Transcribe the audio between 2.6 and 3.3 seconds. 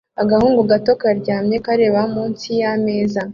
yameza